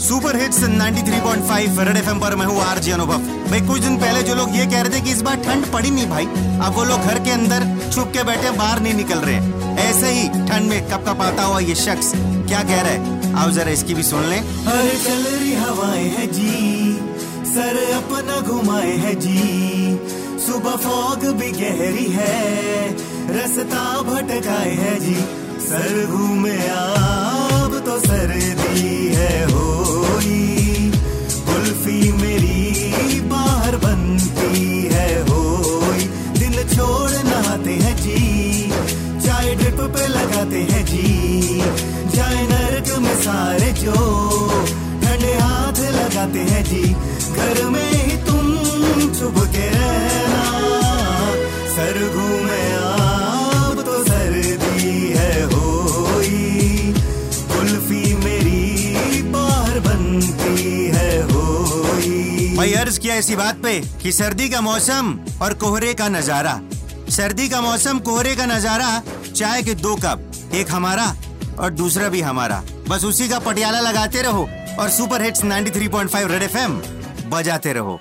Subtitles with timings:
[0.00, 3.18] Super hits 93.5 red FM पर मैं हूँ आरजे अनुभव।
[3.50, 5.90] भाई, कुछ दिन पहले जो लोग ये कह रहे थे कि इस बार ठंड पड़ी
[5.90, 6.26] नहीं भाई,
[6.66, 10.28] अब वो लोग घर के अंदर छुप के बैठे बाहर नहीं निकल रहे ऐसे ही
[10.48, 13.32] ठंड में कप कप आता हुआ ये शख्स क्या कह रहा है?
[13.34, 14.36] आओ जरा इसकी भी सुन ले।
[14.72, 16.94] अरे चल रही हवाएँ है जी,
[17.54, 19.40] सर अपना घुमाए है जी।
[20.46, 22.90] सुबह फॉग भी गहरी है,
[23.36, 25.14] रास्ता भटकाए है जी,
[25.68, 27.13] सर घूमे अब
[46.24, 46.82] लगाते हैं जी।
[47.34, 48.46] घर में ही तुम
[49.12, 50.44] चुप के रहना।
[51.68, 56.92] सर घूमे अब तो सर्दी है होई।
[57.52, 65.18] कुल्फी मेरी बाहर बनती है होई। अर्ज़ किया इसी बात पे कि सर्दी का मौसम
[65.42, 66.60] और कोहरे का नज़ारा।
[67.10, 69.02] सर्दी का मौसम, कोहरे का नज़ारा,
[69.36, 71.14] चाय के दो कप, एक हमारा
[71.58, 76.42] और दूसरा भी हमारा। बस उसी का पटियाला लगाते रहो। और सुपर हिट्स 93.5 रेड
[76.42, 76.80] एफएम
[77.30, 78.00] बजाते रहो।